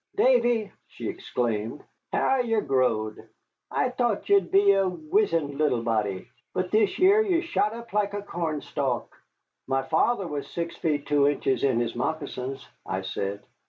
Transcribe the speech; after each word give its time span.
"Davy," 0.15 0.71
she 0.87 1.07
exclaimed, 1.07 1.83
"how 2.11 2.37
ye've 2.37 2.67
growed! 2.67 3.29
I 3.69 3.89
thought 3.89 4.27
ye'd 4.29 4.49
be 4.49 4.71
a 4.71 4.89
wizened 4.89 5.59
little 5.59 5.83
body, 5.83 6.27
but 6.55 6.71
this 6.71 6.97
year 6.97 7.21
ye've 7.21 7.43
shot 7.45 7.73
up 7.73 7.93
like 7.93 8.15
a 8.15 8.23
cornstalk." 8.23 9.15
"My 9.67 9.83
father 9.83 10.27
was 10.27 10.47
six 10.49 10.75
feet 10.77 11.05
two 11.05 11.27
inches 11.27 11.63
in 11.63 11.79
his 11.79 11.95
moccasins," 11.95 12.67
I 12.83 13.03
said. 13.03 13.43